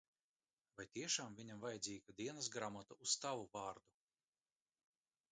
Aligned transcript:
Vai 0.77 0.85
tiešām 0.97 1.35
viņam 1.39 1.59
vajadzīga 1.65 2.15
dienasgrāmata 2.21 2.97
ar 3.07 3.13
tavu 3.25 3.45
vārdu? 3.53 3.93